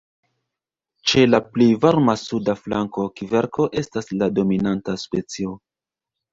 Ĉe 1.11 1.25
la 1.27 1.39
pli 1.57 1.67
varma 1.83 2.15
suda 2.23 2.57
flanko 2.63 3.07
kverko 3.21 3.69
estas 3.85 4.13
la 4.19 4.33
dominanta 4.41 4.99
specio. 5.07 5.57